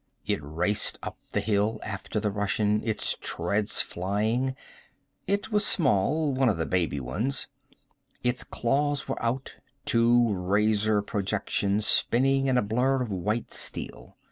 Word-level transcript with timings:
It 0.25 0.39
raced 0.41 0.97
up 1.03 1.19
the 1.31 1.41
hill 1.41 1.79
after 1.83 2.19
the 2.19 2.31
Russian, 2.31 2.81
its 2.83 3.15
treads 3.21 3.83
flying. 3.83 4.55
It 5.27 5.51
was 5.51 5.63
small, 5.63 6.33
one 6.33 6.49
of 6.49 6.57
the 6.57 6.65
baby 6.65 6.99
ones. 6.99 7.45
Its 8.23 8.43
claws 8.43 9.07
were 9.07 9.21
out, 9.23 9.57
two 9.85 10.33
razor 10.33 11.03
projections 11.03 11.85
spinning 11.85 12.47
in 12.47 12.57
a 12.57 12.63
blur 12.63 13.03
of 13.03 13.11
white 13.11 13.53
steel. 13.53 14.17